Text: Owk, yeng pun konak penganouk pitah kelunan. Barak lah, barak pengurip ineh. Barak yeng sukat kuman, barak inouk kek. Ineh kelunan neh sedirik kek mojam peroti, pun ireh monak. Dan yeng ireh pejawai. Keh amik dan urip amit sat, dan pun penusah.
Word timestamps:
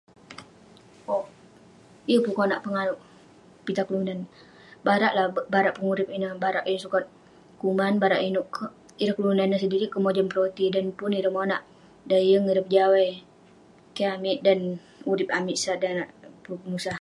Owk, 1.15 1.25
yeng 2.09 2.21
pun 2.25 2.33
konak 2.39 2.63
penganouk 2.65 2.99
pitah 3.65 3.85
kelunan. 3.87 4.19
Barak 4.87 5.13
lah, 5.17 5.25
barak 5.53 5.75
pengurip 5.77 6.07
ineh. 6.15 6.33
Barak 6.43 6.65
yeng 6.69 6.83
sukat 6.83 7.03
kuman, 7.61 7.93
barak 8.03 8.21
inouk 8.27 8.47
kek. 8.55 8.71
Ineh 9.01 9.15
kelunan 9.17 9.47
neh 9.49 9.61
sedirik 9.63 9.89
kek 9.91 10.03
mojam 10.05 10.27
peroti, 10.31 10.65
pun 10.99 11.11
ireh 11.19 11.33
monak. 11.37 11.61
Dan 12.09 12.21
yeng 12.29 12.45
ireh 12.51 12.65
pejawai. 12.67 13.09
Keh 13.95 14.09
amik 14.15 14.37
dan 14.47 14.59
urip 15.11 15.29
amit 15.37 15.55
sat, 15.63 15.77
dan 15.83 15.95
pun 16.45 16.55
penusah. 16.63 16.97